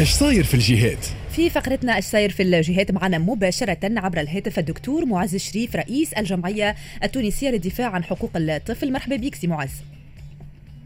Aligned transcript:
إيش 0.00 0.10
صاير 0.10 0.44
في 0.44 0.54
الجهات 0.54 1.06
في 1.30 1.50
فقرتنا 1.50 1.96
إيش 1.96 2.04
صاير 2.04 2.30
في 2.30 2.42
الجهات 2.42 2.90
معنا 2.90 3.18
مباشرة 3.18 3.78
عبر 3.82 4.20
الهاتف 4.20 4.58
الدكتور 4.58 5.06
معز 5.06 5.34
الشريف 5.34 5.76
رئيس 5.76 6.12
الجمعية 6.12 6.74
التونسية 7.04 7.50
للدفاع 7.50 7.88
عن 7.88 8.04
حقوق 8.04 8.30
الطفل. 8.36 8.92
مرحبا 8.92 9.16
بك 9.16 9.34
سي 9.34 9.46
معز. 9.46 9.70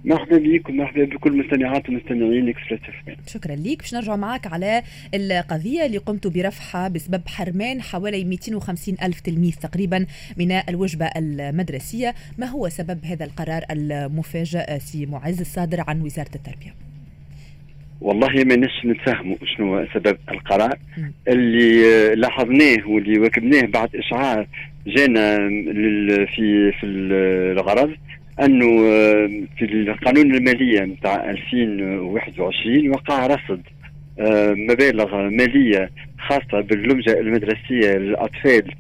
مرحبا 0.05 0.39
بك 0.39 0.69
ومرحبا 0.69 1.05
بكل 1.05 1.39
مستمعات 1.39 1.89
ومستمعين 1.89 2.49
اكسبريس 2.49 2.81
شكرا 3.27 3.57
لك. 3.57 3.79
باش 3.79 3.95
نرجع 3.95 4.17
معك 4.17 4.47
على 4.47 4.83
القضية 5.15 5.87
اللي 5.87 5.99
قمت 5.99 6.27
برفعها 6.27 6.89
بسبب 6.89 7.29
حرمان 7.29 7.83
حوالي 7.83 8.25
250 8.25 8.97
ألف 9.03 9.21
تلميذ 9.21 9.55
تقريبا 9.55 10.07
من 10.37 10.53
الوجبة 10.53 11.07
المدرسية. 11.07 12.15
ما 12.39 12.47
هو 12.47 12.69
سبب 12.69 13.05
هذا 13.05 13.25
القرار 13.25 13.65
المفاجئ 13.71 14.79
سي 14.79 15.07
معز 15.07 15.41
الصادر 15.41 15.85
عن 15.89 16.01
وزارة 16.03 16.31
التربية؟ 16.35 16.84
والله 18.01 18.45
ما 18.45 18.57
نش 18.57 18.85
نتفهموا 18.85 19.37
شنو 19.45 19.87
سبب 19.95 20.17
القرار. 20.31 20.79
اللي 21.29 22.15
لاحظناه 22.15 22.89
واللي 22.89 23.19
واكبناه 23.19 23.67
بعد 23.67 23.97
إشعار 23.97 24.47
جانا 24.87 25.37
في 26.27 26.73
في 26.81 26.87
الغرض 26.87 27.91
أنه 28.43 28.67
في 29.59 29.63
القانون 29.63 30.35
المالية 30.35 30.81
نتاع 30.81 31.31
2021 31.31 32.91
وقع 32.91 33.27
رصد 33.27 33.61
مبالغ 34.71 35.17
مالية 35.29 35.91
خاصة 36.19 36.61
باللمجه 36.61 37.21
المدرسية 37.21 37.97
للأطفال 37.99 38.71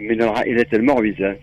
من 0.00 0.22
العائلات 0.22 0.74
المعوزة. 0.74 1.36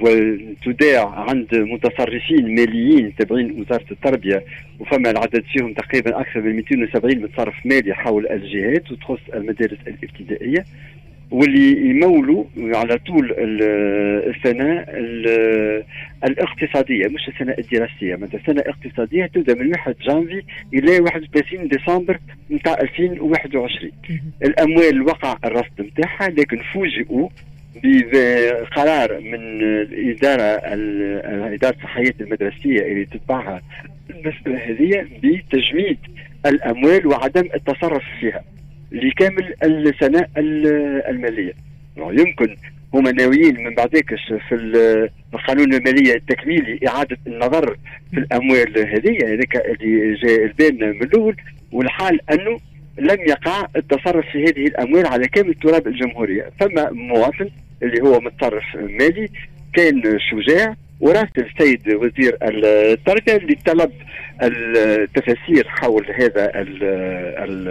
وتداع 0.00 1.08
عند 1.30 1.54
متصرفين 1.54 2.54
ماليين 2.54 3.14
تابعين 3.16 3.60
وزارة 3.60 3.84
التربية 3.90 4.44
وفما 4.80 5.10
العدد 5.10 5.44
فيهم 5.52 5.72
تقريبا 5.72 6.20
أكثر 6.20 6.40
من 6.40 6.56
270 6.56 7.18
متصرف 7.22 7.54
مالي 7.66 7.94
حول 7.94 8.26
الجهات 8.26 8.92
وتخص 8.92 9.20
المدارس 9.34 9.78
الابتدائية 9.86 10.64
واللي 11.30 11.90
يمولوا 11.90 12.44
على 12.58 12.98
طول 12.98 13.34
السنة 13.38 14.84
الاقتصادية 16.24 17.06
مش 17.08 17.28
السنة 17.28 17.54
الدراسية. 17.58 18.16
مثلا 18.16 18.40
السنة 18.40 18.60
الاقتصادية 18.60 19.26
تبدأ 19.26 19.54
من 19.54 19.70
1 19.70 19.94
جانفي 20.06 20.42
إلى 20.74 21.00
31 21.00 21.68
ديسمبر 21.68 22.18
نتاع 22.50 22.74
2021 22.80 23.90
الأموال 24.44 25.02
وقع 25.02 25.36
الرصد 25.44 25.80
نتاعها 25.80 26.28
لكن 26.28 26.58
فوجئوا 26.74 27.28
بقرار 27.84 29.20
من 29.20 29.62
الإدارة 29.62 30.42
الإدارة 30.64 31.76
الصحية 31.76 32.14
المدرسية 32.20 32.80
اللي 32.82 33.04
تتبعها 33.04 33.62
المساله 34.10 34.58
هذه 34.58 35.06
بتجميد 35.22 35.98
الأموال 36.46 37.06
وعدم 37.06 37.48
التصرف 37.54 38.02
فيها 38.20 38.44
لكامل 38.92 39.54
السنة 39.64 40.26
المالية. 40.36 41.52
يمكن 41.96 42.56
هما 42.94 43.12
ناويين 43.12 43.64
من 43.64 43.74
بعدك 43.74 44.14
في 44.48 44.54
القانون 45.34 45.74
المالية 45.74 46.14
التكميلي 46.14 46.80
إعادة 46.88 47.18
النظر 47.26 47.76
في 48.10 48.18
الأموال 48.18 48.78
هذه 48.78 49.18
هذاك 49.34 49.56
اللي 49.56 50.14
جاء 50.14 50.44
البان 50.44 50.90
من 50.90 51.02
الأول 51.02 51.36
والحال 51.72 52.30
أنه 52.30 52.58
لم 53.00 53.18
يقع 53.28 53.66
التصرف 53.76 54.26
في 54.32 54.44
هذه 54.44 54.66
الأموال 54.66 55.06
على 55.06 55.28
كامل 55.28 55.54
تراب 55.54 55.86
الجمهورية. 55.86 56.50
فما 56.60 56.90
مواطن 56.90 57.50
اللي 57.82 58.00
هو 58.02 58.20
متصرف 58.20 58.64
مالي 58.76 59.28
كان 59.74 60.02
شجاع 60.30 60.74
وراسل 61.00 61.30
السيد 61.36 61.88
وزير 61.94 62.36
التربية 62.42 63.36
اللي 63.36 63.56
طلب 63.66 63.90
التفاسير 64.42 65.68
حول 65.68 66.06
هذا 66.14 66.50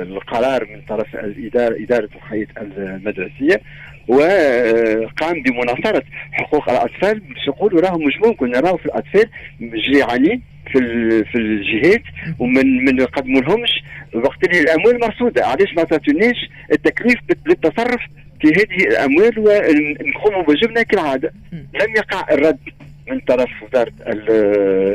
القرار 0.01 0.67
من 0.73 0.81
طرف 0.89 1.15
الاداره 1.15 1.83
إدارة 1.83 2.09
الحياة 2.15 2.47
المدرسية 2.61 3.61
وقام 4.07 5.43
بمناصرة 5.43 6.03
حقوق 6.31 6.69
الأطفال 6.69 7.19
باش 7.19 7.47
يقولوا 7.47 7.81
راهم 7.81 8.03
مش 8.07 8.17
ممكن 8.25 8.51
نراو 8.51 8.77
في 8.77 8.85
الأطفال 8.85 9.25
جيعانين 9.61 10.41
في 10.71 11.23
في 11.23 11.37
الجهات 11.37 12.03
ومن 12.39 12.85
ما 12.85 12.91
نقدموا 12.91 13.41
لهمش 13.41 13.83
وقت 14.13 14.43
اللي 14.43 14.61
الأموال 14.61 14.99
مرصودة. 14.99 15.45
علاش 15.45 15.73
ما 15.77 15.83
تعطوناش 15.83 16.49
التكليف 16.71 17.19
للتصرف 17.47 18.01
في 18.41 18.47
هذه 18.47 18.87
الأموال 18.87 19.39
ونقوموا 19.39 20.43
بواجبنا 20.43 20.83
كالعادة. 20.83 21.33
لم 21.53 21.95
يقع 21.97 22.33
الرد 22.33 22.59
من 23.07 23.19
طرف 23.19 23.49
وزارة 23.63 23.91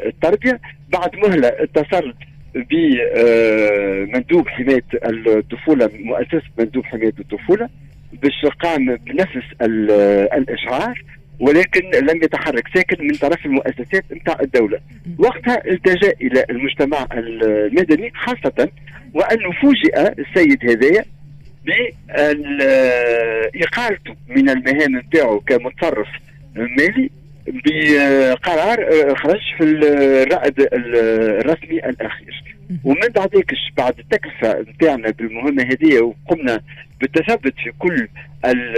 التربية. 0.06 0.60
بعد 0.88 1.16
مهلة 1.16 1.48
اتصلت 1.48 2.16
بمندوب 2.54 4.48
حماية 4.48 4.84
الطفولة 5.04 5.90
مؤسسه 5.94 6.42
مندوب 6.58 6.84
حماية 6.84 7.14
الطفولة 7.20 7.68
باش 8.22 8.46
قام 8.60 8.96
بنفس 8.96 9.44
الإشعار. 10.32 11.04
ولكن 11.40 11.90
لم 11.90 12.16
يتحرك 12.22 12.68
ساكن 12.74 13.06
من 13.06 13.14
طرف 13.14 13.46
المؤسسات 13.46 14.04
نتاع 14.12 14.36
الدولة. 14.40 14.78
وقتها 15.18 15.62
التجأ 15.70 16.12
إلى 16.22 16.44
المجتمع 16.50 17.06
المدني 17.12 18.12
خاصة 18.14 18.68
وانه 19.14 19.52
فوجئ 19.62 20.12
السيد 20.18 20.70
هذايا 20.70 21.04
بإقالته 23.54 24.14
من 24.28 24.48
المهام 24.48 24.96
نتاعو 24.96 25.40
كمتصرف 25.40 26.08
مالي 26.54 27.10
بقرار 27.46 29.14
خرج 29.14 29.40
في 29.58 29.64
الرائد 29.64 30.68
الرسمي 30.72 31.78
الأخير. 31.78 32.53
ومن 32.84 33.08
بعديك 33.14 33.54
بعد 33.76 33.98
التكلفه 33.98 34.60
نتاعنا 34.60 35.10
بالمهمة 35.10 35.62
هذه 35.62 36.00
وقمنا 36.00 36.60
بالتثبت 37.00 37.54
في 37.64 37.72
كل 37.78 38.08
ال 38.44 38.76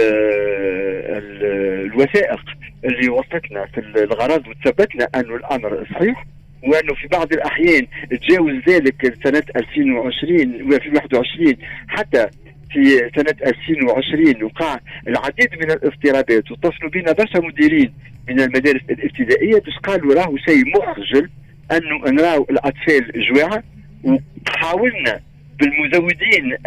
ال 1.17 1.45
الوثائق 1.85 2.39
اللي 2.85 3.09
وصلتنا 3.09 3.65
في 3.65 3.79
الغرض 4.03 4.47
وتثبتنا 4.47 5.07
انه 5.15 5.35
الأمر 5.35 5.85
صحيح 5.93 6.25
وأنه 6.63 6.93
في 6.93 7.07
بعض 7.07 7.33
الأحيان 7.33 7.87
تجاوز 8.11 8.53
ذلك 8.67 9.13
سنة 9.23 9.43
2020 9.55 10.71
و 10.71 10.75
2021 10.75 11.55
حتى 11.87 12.27
في 12.71 13.09
سنة 13.15 13.35
2020 13.45 14.43
وقع 14.43 14.79
العديد 15.07 15.49
من 15.53 15.71
الاضطرابات 15.71 16.51
واتصلوا 16.51 16.89
بنا 16.89 17.11
برشا 17.11 17.39
مديرين 17.39 17.93
من 18.29 18.39
المدارس 18.39 18.81
الابتدائية 18.89 19.59
باش 19.59 19.77
قالوا 19.83 20.13
راهو 20.13 20.37
شيء 20.37 20.63
مخجل 20.77 21.29
أنه 21.71 22.11
نراو 22.11 22.47
الأطفال 22.49 23.11
جواعة 23.15 23.63
وحاولنا 24.07 25.19
بالمزودين 25.59 26.57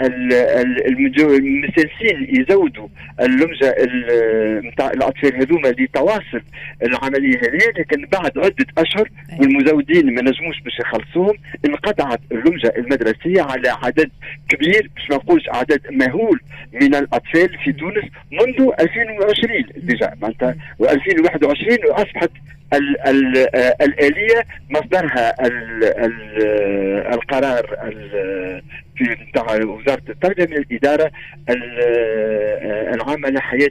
المسلسين 1.39 2.27
يزودوا 2.41 2.89
اللمجه 3.21 3.75
نتاع 4.69 4.91
الأطفال 4.91 5.37
هذوما 5.37 5.69
لتواصل 5.69 6.43
العملية 6.83 7.37
هذه 7.39 7.73
لكن 7.79 8.07
بعد 8.13 8.39
عدة 8.39 8.67
أشهر 8.79 9.09
والمزودين 9.41 10.15
ما 10.15 10.23
نجموش 10.23 10.61
باش 10.61 10.79
يخلصوهم 10.81 11.35
انقطعت 11.67 12.21
اللمجه 12.33 12.73
المدرسية 12.79 13.43
على 13.43 13.69
عدد 13.69 14.11
كبير 14.49 14.91
باش 14.97 15.11
ما 15.11 15.17
نقولش 15.17 15.49
عدد 15.49 15.81
مهول 15.91 16.41
من 16.73 16.95
الأطفال 16.95 17.59
في 17.65 17.73
تونس 17.73 18.05
منذ 18.33 18.71
2020 18.81 19.65
ديجا 19.77 20.13
معناتها 20.23 20.55
و2021 20.83 21.89
وأصبحت 21.91 22.31
ال 22.73 23.01
ال 23.09 23.37
الآلية 23.83 24.47
مصدرها 24.71 25.47
ال 25.47 25.85
ال 25.85 26.41
القرار 27.15 27.67
في 28.97 29.05
نتاع 29.05 29.55
وزارة 29.65 30.03
التربية 30.09 30.45
من 30.47 30.57
الإدارة 30.57 31.11
العامة 32.95 33.29
للحياة 33.29 33.71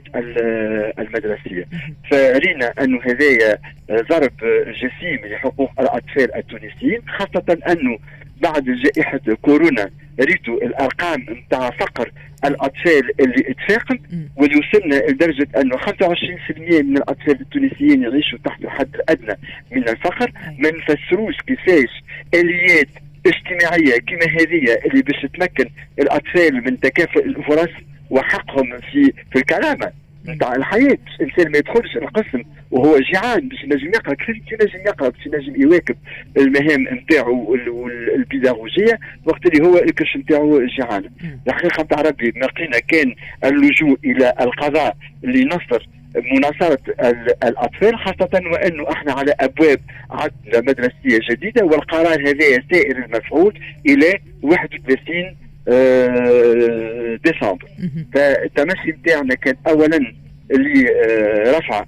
المدرسية. 0.98 1.64
فرينا 2.10 2.72
أنه 2.80 3.00
هذايا 3.02 3.58
ضرب 3.90 4.32
جسيم 4.66 5.20
لحقوق 5.26 5.70
الأطفال 5.80 6.34
التونسيين 6.36 7.00
خاصة 7.08 7.58
أنه 7.68 7.98
بعد 8.40 8.64
جائحة 8.64 9.20
كورونا 9.42 9.90
ريتوا 10.20 10.54
الأرقام 10.54 11.26
نتاع 11.30 11.70
فقر 11.70 12.12
الأطفال 12.44 13.20
اللي 13.20 13.44
اتفاقم 13.50 13.98
واللي 14.36 14.58
وصلنا 14.58 14.94
لدرجة 14.94 15.48
أنه 15.60 15.76
25% 15.76 15.82
من 16.58 16.96
الأطفال 16.96 17.40
التونسيين 17.40 18.02
يعيشوا 18.02 18.38
تحت 18.44 18.64
الحد 18.64 18.94
الادنى 18.94 19.36
من 19.72 19.88
الفقر. 19.88 20.32
ما 20.58 20.70
نفسروش 20.70 21.36
كيفاش 21.46 22.02
آليات 22.34 22.88
اجتماعية 23.26 23.98
كما 23.98 24.24
هذه 24.40 24.78
اللي 24.86 25.02
باش 25.02 25.26
تمكن 25.38 25.70
الأطفال 25.98 26.54
من 26.64 26.80
تكافؤ 26.80 27.24
الفرص 27.24 27.70
وحقهم 28.10 28.78
في 28.92 29.12
في 29.32 29.36
الكرامه 29.38 29.92
نتاع 30.34 30.54
الحياة 30.54 30.98
الانسان 31.20 31.52
ما 31.52 31.58
يدخلش 31.58 31.96
القسم 31.96 32.42
وهو 32.70 32.98
جيعان 32.98 33.48
باش 33.48 33.62
ينجم 33.64 33.88
يقرأ. 33.88 34.14
كيف 34.14 34.28
ينجم 34.28 34.86
يقرأ؟ 34.86 35.08
باش 35.08 35.26
ينجم 35.26 35.62
يواكب 35.62 35.96
المهام 36.38 36.88
نتاعو 36.94 37.54
البيداغوجية 38.16 38.98
وقت 39.24 39.46
اللي 39.46 39.66
هو 39.68 39.76
الكرش 39.76 40.16
نتاعو 40.16 40.66
جيعان. 40.66 41.10
الحقيقة 41.48 41.82
نتاع 41.82 42.00
ربي 42.00 42.28
لقينا 42.30 42.78
كان 42.78 43.14
اللجوء 43.44 43.98
إلى 44.04 44.32
القضاء 44.40 44.96
لنصر 45.22 45.86
مناصرة 46.32 46.78
الأطفال 47.44 47.98
خاصة 47.98 48.40
وأنه 48.52 48.92
إحنا 48.92 49.12
على 49.12 49.34
أبواب 49.40 49.80
عدة 50.10 50.60
مدرسية 50.60 51.18
جديدة 51.30 51.64
والقرار 51.64 52.28
هذا 52.28 52.62
سائر 52.72 53.04
المفعول 53.04 53.58
إلى 53.86 54.18
31 54.42 55.16
آه، 55.16 55.34
ديسمبر. 57.24 57.64
فالتمشي 58.14 58.92
بتاعنا 58.92 59.34
كان 59.34 59.54
أولا 59.66 60.12
لرفع 60.50 61.84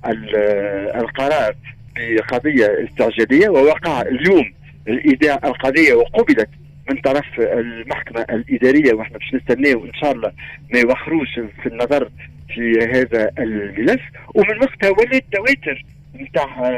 القرار 1.00 1.54
بقضية 1.96 2.66
استعجالية 2.66 3.48
ووقع 3.48 4.02
اليوم 4.02 4.52
الإيداع 4.88 5.38
القضية 5.44 5.94
وقبلت 5.94 6.48
من 6.90 6.96
طرف 6.96 7.24
المحكمة 7.40 8.20
الإدارية 8.30 8.92
وإحنا 8.94 9.18
باش 9.18 9.34
نستناو 9.34 9.84
إن 9.84 9.92
شاء 9.94 10.12
الله 10.12 10.32
ما 10.72 10.78
يوخروش 10.80 11.28
في 11.62 11.66
النظر 11.66 12.10
في 12.54 12.78
هذا 12.92 13.30
الملف. 13.38 14.00
ومن 14.34 14.58
وقتها 14.62 14.90
ولات 14.90 15.24
تواتر 15.32 15.84
نتاع 16.16 16.70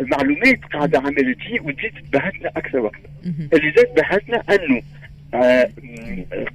المعلومات 0.00 0.58
قاعدة 0.72 0.98
عملت 0.98 1.38
فيه 1.38 1.60
وتزيد 1.60 1.92
تبهتنا 2.12 2.48
أكثر 2.56 2.78
وأكثر. 2.78 3.08
اللي 3.52 3.72
زاد 3.76 3.94
بهتنا 3.96 4.42
أنه 4.54 4.76
آه، 4.76 4.82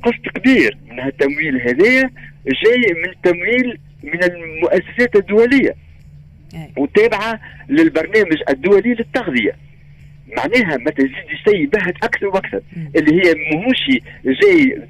قسط 0.04 0.30
كبير 0.36 0.78
من 0.92 1.00
التمويل 1.00 1.62
هذايا 1.62 2.10
جاي 2.48 2.94
من 3.04 3.14
تمويل 3.24 3.80
من 4.04 4.24
المؤسسات 4.24 5.16
الدولية 5.16 5.76
وتابعة 6.78 7.40
للبرنامج 7.70 8.38
الدولي 8.50 8.94
للتغذية. 8.94 9.56
معناها 10.38 10.78
ما 10.78 10.92
تزيد 10.92 11.14
شيء 11.46 11.66
بهت 11.66 11.96
أكثر 12.04 12.28
وأكثر. 12.28 12.62
اللي 12.96 13.14
هي 13.22 13.34
ماهوش 13.34 13.90
جاي 14.26 14.82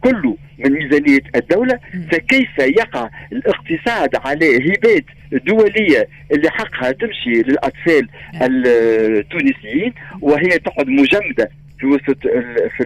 كله 0.00 0.36
من 0.58 0.72
ميزانية 0.72 1.20
الدولة 1.36 1.78
فكيف 2.12 2.58
يقع 2.58 3.10
الاقتصاد 3.32 4.16
على 4.16 4.56
هبات 4.56 5.04
دولية 5.32 6.08
اللي 6.32 6.50
حقها 6.50 6.92
تمشي 6.92 7.30
للأطفال 7.42 8.08
التونسيين 8.42 9.92
وهي 10.20 10.48
تقعد 10.58 10.88
مجمدة 10.88 11.50
في 11.82 11.88
وسط 11.88 12.20
في 12.22 12.82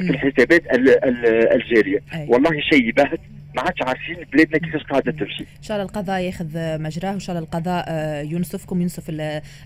في 0.00 0.10
الحسابات 0.10 0.62
الجارية. 1.54 2.00
والله 2.28 2.60
شيء 2.60 2.90
باهت 2.92 3.20
ما 3.58 3.64
عادش 3.64 3.82
عارفين 3.82 4.16
بلادنا 4.32 4.58
كيفاش 4.58 4.82
قاعدة 4.82 5.12
تمشي. 5.12 5.42
إن 5.42 5.62
شاء 5.62 5.76
الله 5.76 5.88
القضاء 5.88 6.20
ياخذ 6.20 6.46
مجراه 6.82 7.10
وان 7.10 7.20
شاء 7.20 7.36
الله 7.36 7.46
القضاء 7.46 7.84
آه، 7.88 8.22
ينصفكم 8.22 8.82
ينصف 8.82 9.04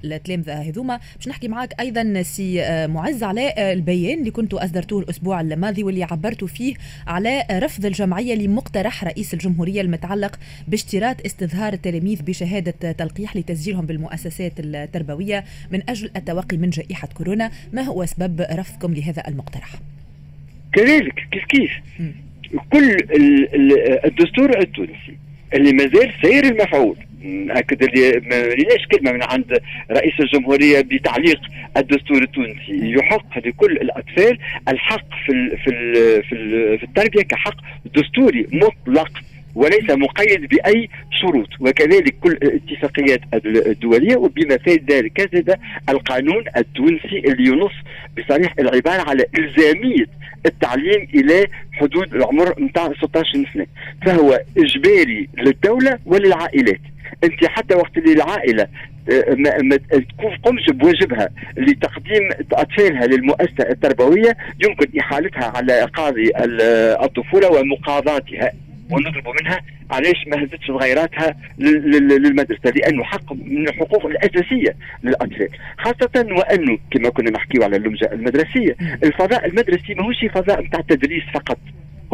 التلامذه 0.05 0.69
هذوما 0.69 1.01
باش 1.17 1.29
نحكي 1.29 1.49
معك 1.49 1.81
أيضا 1.81 2.23
سي 2.23 2.63
آه، 2.63 2.87
معز 2.87 3.23
على 3.23 3.49
آه، 3.49 3.73
البيان 3.73 4.19
اللي 4.19 4.31
كنتوا 4.31 4.65
أصدرتوه 4.65 5.03
الأسبوع 5.03 5.41
الماضي 5.41 5.85
واللي 5.85 6.05
عبرتوا 6.05 6.49
فيه 6.49 6.75
على 7.07 7.45
رفض 7.51 7.87
الجمعية 7.87 8.35
لمقترح 8.35 9.05
رئيس 9.05 9.35
الجمهورية 9.35 9.81
المتعلق 9.81 10.39
باشتراط 10.69 11.25
استظهار 11.27 11.73
التلاميذ 11.73 12.23
بشهادة 12.23 12.93
تلقيح 12.93 13.37
لتسجيلهم 13.37 13.87
بالمؤسسات 13.87 14.53
التربوية 14.59 15.45
من 15.71 15.91
أجل 15.91 16.11
التوقي 16.17 16.57
من 16.57 16.71
جائحة 16.71 17.09
كورونا، 17.15 17.51
ما 17.73 17.83
هو 17.83 18.03
اسباب 18.03 18.47
رفضكم 18.53 18.95
لهذا 18.95 19.29
المقترح؟ 19.29 19.75
كذلك 20.73 21.15
كيف 21.33 21.45
كيف 21.45 21.71
كل 22.71 22.97
الدستور 24.05 24.59
التونسي 24.59 25.17
اللي 25.55 25.73
مازال 25.73 26.13
سير 26.23 26.45
المفعول. 26.45 26.97
ناكد 27.25 27.83
اللي 27.83 28.21
ما 28.21 28.55
كلمة 28.91 29.13
من 29.13 29.23
عند 29.23 29.59
رئيس 29.91 30.21
الجمهورية 30.21 30.81
بتعليق 30.81 31.41
الدستور 31.77 32.23
التونسي؟ 32.23 32.93
يحق 32.99 33.39
لكل 33.39 33.73
الأطفال 33.73 34.39
الحق 34.69 35.07
في 35.27 35.33
ال 35.33 35.59
في 35.59 35.71
ال 35.71 36.23
في, 36.23 36.33
ال 36.33 36.79
في 36.79 36.85
التربية 36.85 37.23
كحق 37.23 37.55
دستوري 37.97 38.47
مطلق 38.53 39.11
وليس 39.55 39.91
مقيد 39.91 40.49
بأي 40.49 40.89
شروط. 41.11 41.49
وكذلك 41.61 42.15
كل 42.21 42.33
الاتفاقيات 42.33 43.21
الدولية 43.47 44.17
وبما 44.17 44.57
في 44.57 44.81
ذلك 44.91 45.31
القانون 45.89 46.45
التونسي 46.57 47.19
اللي 47.19 47.45
ينص 47.51 47.73
بصريح 48.19 48.55
العبارة 48.59 49.09
على 49.11 49.25
إلزامية 49.39 50.07
التعليم 50.47 51.09
إلى 51.15 51.47
حدود 51.73 52.15
العمر 52.15 52.61
نتاع 52.61 52.93
16 52.93 53.45
سنة. 53.55 53.67
فهو 54.07 54.41
إجباري 54.59 55.29
للدولة 55.39 55.99
وللعائلات. 56.07 56.81
أنت 57.25 57.45
حتى 57.45 57.75
وقت 57.75 57.97
اللي 57.99 58.13
العائلة 58.13 58.69
آه، 59.11 59.35
ما, 59.63 59.79
قمش 60.45 60.67
بواجبها 60.71 61.29
لتقديم 61.57 62.29
أطفالها 62.53 63.07
للمؤسسة 63.07 63.71
التربوية 63.71 64.37
يمكن 64.65 64.99
إحالتها 64.99 65.53
على 65.57 65.81
قاضي 65.81 66.31
الطفولة 67.05 67.51
ومقاضاتها. 67.51 68.53
ونطلب 68.93 69.29
منها 69.41 69.61
علاش 69.91 70.27
ما 70.27 70.45
هزتش 70.45 70.67
صغيراتها 70.67 71.37
للمدرسة 71.59 72.71
لأنه 72.71 73.05
حق 73.05 73.33
من 73.33 73.69
الحقوق 73.69 74.07
الأساسية 74.07 74.77
للأطفال 75.03 75.49
خاصة 75.79 76.27
وأنه 76.31 76.79
كما 76.91 77.11
كنا 77.11 77.31
نحكيو 77.31 77.63
على 77.63 77.77
اللمجه 77.77 78.13
المدرسية. 78.13 78.77
الفضاء 79.03 79.47
المدرسي 79.47 79.95
ماهوش 79.95 80.25
فضاء 80.35 80.63
نتاع 80.63 80.81
تدريس 80.81 81.23
فقط. 81.35 81.59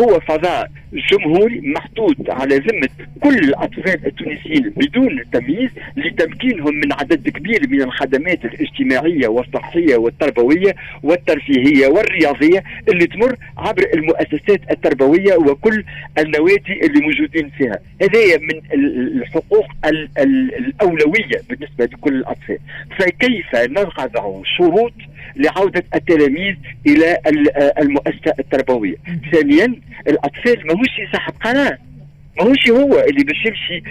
هو 0.00 0.20
فضاء 0.20 0.70
جمهوري 1.12 1.60
محطوط 1.60 2.16
على 2.30 2.56
ذمة 2.56 2.88
كل 3.20 3.38
الأطفال 3.38 4.06
التونسيين 4.06 4.72
بدون 4.76 5.22
تمييز 5.32 5.70
لتمكينهم 5.96 6.74
من 6.74 6.92
عدد 6.92 7.28
كبير 7.28 7.68
من 7.68 7.82
الخدمات 7.82 8.44
الاجتماعية 8.44 9.28
والصحية 9.28 9.96
والتربوية 9.96 10.74
والترفيهية 11.02 11.86
والرياضية 11.86 12.64
اللي 12.88 13.06
تمر 13.06 13.36
عبر 13.58 13.86
المؤسسات 13.94 14.60
التربوية 14.70 15.34
وكل 15.36 15.84
النوادي 16.18 16.86
اللي 16.86 17.00
موجودين 17.00 17.50
فيها. 17.58 17.78
هذه 18.02 18.38
من 18.40 18.60
الحقوق 19.22 19.66
الأولوية 20.58 21.40
بالنسبة 21.50 21.84
لكل 21.84 22.14
الأطفال 22.14 22.58
فكيف 22.98 23.56
نضع 23.56 24.42
شروط 24.56 24.92
لعودة 25.38 25.84
التلاميذ 25.94 26.54
إلى 26.86 27.18
المؤسسة 27.78 28.32
التربوية. 28.38 28.96
ثانيا 29.32 29.74
الأطفال 30.08 30.66
ماهوش 30.66 31.12
صاحب 31.12 31.32
قرار 31.40 31.76
ماهوش 32.38 32.70
هو 32.70 33.00
اللي 33.00 33.24
باش 33.24 33.46
يمشي 33.46 33.82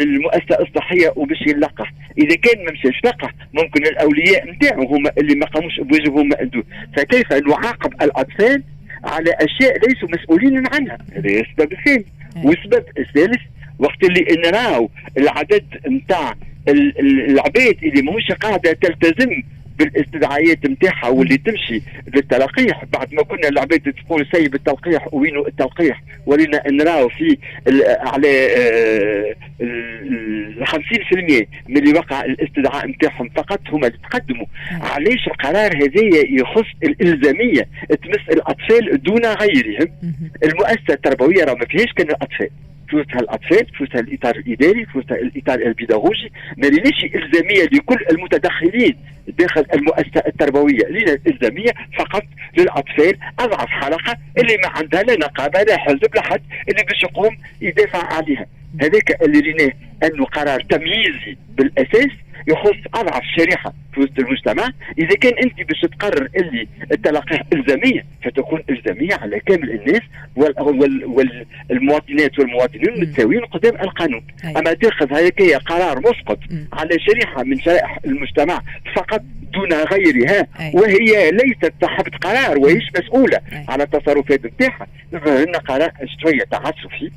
للمؤسسة 0.00 0.58
الصحيه 0.60 1.12
وباش 1.16 1.40
يلقح. 1.46 1.92
إذا 2.18 2.36
كان 2.36 2.64
ما 2.64 2.72
مشاش 2.72 3.00
لقح 3.04 3.30
ممكن 3.52 3.86
الأولياء 3.86 4.50
نتاعو 4.50 4.82
هما 4.94 5.10
اللي 5.18 5.34
ما 5.34 5.46
قاموش 5.46 5.80
بواجبهم 5.80 6.28
مأدود 6.28 6.64
فكيف 6.96 7.32
نعاقب 7.32 8.02
الأطفال 8.02 8.62
على 9.04 9.30
أشياء 9.30 9.88
ليسوا 9.88 10.08
مسؤولين 10.08 10.66
عنها؟ 10.72 10.98
هذا 11.16 11.28
السبب 11.28 11.72
الثاني. 11.72 12.04
والسبب 12.44 12.84
الثالث 12.98 13.40
وقت 13.78 14.04
اللي 14.04 14.42
نراو 14.50 14.90
العدد 15.18 15.64
نتاع 15.88 16.34
العباد 16.68 17.76
اللي 17.82 18.02
ماهوش 18.02 18.32
قاعدة 18.32 18.72
تلتزم 18.72 19.42
بالاستدعاءات 19.80 20.66
نتاعها 20.66 21.08
واللي 21.08 21.36
تمشي 21.36 21.82
للتلقيح. 22.14 22.84
بعد 22.84 23.14
ما 23.14 23.22
كنا 23.22 23.48
العباد 23.48 23.80
تقول 23.80 24.26
سيب 24.32 24.54
التلقيح 24.54 25.14
وينو 25.14 25.46
التلقيح. 25.46 26.02
ولينا 26.26 26.62
نراو 26.70 27.08
في 27.08 27.38
على 28.00 28.48
50% 30.64 31.42
آه، 31.42 31.46
من 31.68 31.76
اللي 31.76 31.92
وقع 31.98 32.24
الاستدعاء 32.24 32.86
نتاعهم 32.86 33.28
فقط 33.28 33.60
هما 33.72 33.86
اللي 33.86 33.98
تقدموا. 34.10 34.46
علاش 34.70 35.26
القرار 35.26 35.76
هذايا 35.76 36.40
يخص 36.40 36.66
الإلزامية 36.82 37.68
تمس 37.88 38.28
الأطفال 38.32 39.02
دون 39.02 39.26
غيرهم؟ 39.26 39.88
المؤسسة 40.44 40.94
التربوية 40.94 41.44
راه 41.44 41.54
ما 41.54 41.66
فيهاش 41.66 41.92
كان 41.96 42.06
الأطفال. 42.08 42.48
فلوسها 42.90 43.20
الأطفال 43.20 43.66
فلوسها 43.78 44.00
الإطار 44.00 44.36
الإداري 44.36 44.86
فلوسها 44.86 45.16
الإطار 45.16 45.58
البيداغوجي. 45.58 46.32
ما 46.56 46.66
ليش 46.66 47.04
إلزامية 47.04 47.64
لكل 47.72 47.98
المتدخلين 48.10 48.96
داخل 49.28 49.64
المؤسسة 49.74 50.22
التربوية. 50.26 50.86
لنا 50.90 51.18
إلزامية 51.26 51.70
فقط 51.98 52.22
للأطفال 52.58 53.18
أضعف 53.38 53.68
حلقة 53.68 54.16
اللي 54.38 54.56
ما 54.64 54.68
عندها 54.68 55.02
لا 55.02 55.14
نقابة 55.14 55.62
لا 55.62 55.78
حزب 55.78 56.14
لا 56.14 56.22
حد 56.22 56.42
اللي 56.68 56.82
باش 56.88 57.02
يقوم 57.02 57.36
يدافع 57.60 58.14
عليها. 58.14 58.46
هذاك 58.80 59.22
اللي 59.22 59.40
ريناه 59.40 59.72
أنه 60.04 60.24
قرار 60.24 60.60
تمييزي 60.60 61.36
بالأساس 61.48 62.10
يخص 62.48 62.76
أضعف 62.94 63.22
شريحة 63.36 63.72
في 63.94 64.00
وسط 64.00 64.18
المجتمع. 64.18 64.68
إذا 64.98 65.16
كان 65.20 65.32
أنت 65.44 65.68
باش 65.68 65.80
تقرر 65.80 66.28
اللي 66.36 66.68
التلقيح 66.92 67.42
إلزامية 67.52 68.06
فتكون 68.24 68.62
إلزامية 68.70 69.14
على 69.14 69.40
كامل 69.40 69.70
الناس 69.70 70.02
والمواطنات 71.70 72.38
والمواطنين 72.38 73.00
متساويين 73.00 73.44
قدام 73.44 73.74
القانون. 73.74 74.26
أما 74.44 74.72
تاخذ 74.72 75.14
هيك 75.14 75.54
قرار 75.54 75.98
مسقط 75.98 76.38
على 76.72 76.98
شريحة 76.98 77.42
من 77.42 77.60
شرائح 77.60 77.98
المجتمع 78.04 78.62
فقط 78.96 79.22
دون 79.52 79.72
غيرها 79.72 80.46
وهي 80.74 81.30
ليست 81.30 81.72
صاحبة 81.80 82.10
قرار 82.20 82.58
وهيش 82.58 82.84
مسؤولة 82.98 83.40
على 83.68 83.82
التصرفات 83.82 84.46
نتاعها. 84.46 84.86
هنا 85.12 85.58
قرار 85.58 85.92
شوية 86.22 86.44
تعسفي. 86.50 87.10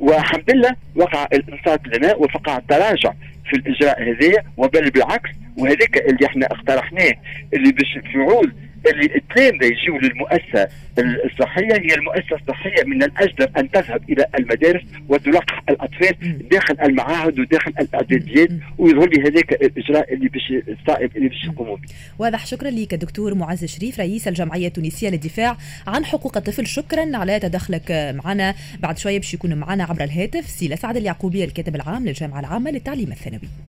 والحمد 0.00 0.50
لله 0.50 0.76
وقع 0.96 1.26
الانصات 1.32 1.80
لنا 1.86 2.14
وقع 2.14 2.56
التراجع 2.56 3.12
في 3.50 3.56
الإجراء 3.56 4.02
هذايا 4.02 4.44
وبل 4.56 4.90
بالعكس 4.90 5.30
وهذاك 5.58 5.96
اللي 5.96 6.26
إحنا 6.26 6.46
اقترحناه 6.46 7.12
اللي 7.54 7.72
باش 7.72 7.98
يعود 8.14 8.52
اللي 8.86 9.16
التلامذه 9.16 9.64
يجيوا 9.64 9.98
للمؤسسة 9.98 10.68
الصحية 10.98 11.72
هي 11.74 11.94
المؤسسة 11.94 12.36
الصحية 12.36 12.84
من 12.86 13.02
الاجدر 13.02 13.50
أن 13.58 13.70
تذهب 13.70 14.10
إلى 14.10 14.26
المدارس 14.38 14.82
وتلقح 15.08 15.62
الأطفال 15.68 16.48
داخل 16.48 16.76
المعاهد 16.82 17.40
وداخل 17.40 17.72
الاعداديات 17.80 18.48
ويظهر 18.78 19.08
لي 19.08 19.22
هذاك 19.22 19.52
الإجراء 19.52 20.14
اللي 20.14 20.28
باش 20.28 20.52
الصائب 20.68 21.16
اللي 21.16 21.28
باش 21.28 21.44
يقوموا 21.44 21.76
به. 21.76 21.88
واضح 22.18 22.46
شكرا 22.46 22.70
لك 22.70 22.94
دكتور 22.94 23.34
معز 23.34 23.64
شريف 23.64 24.00
رئيس 24.00 24.28
الجمعية 24.28 24.66
التونسية 24.66 25.08
للدفاع 25.08 25.56
عن 25.86 26.04
حقوق 26.04 26.36
الطفل 26.36 26.66
شكرا 26.66 27.16
على 27.16 27.40
تدخلك 27.40 28.14
معنا 28.24 28.54
بعد 28.78 28.98
شوية 28.98 29.18
باش 29.18 29.34
يكون 29.34 29.54
معنا 29.54 29.84
عبر 29.84 30.04
الهاتف 30.04 30.46
سي 30.46 30.76
سعد 30.76 30.96
اليعقوبي 30.96 31.44
الكاتب 31.44 31.76
العام 31.76 32.06
للجامعة 32.06 32.40
العامة 32.40 32.70
للتعليم 32.70 33.12
الثانوي. 33.12 33.40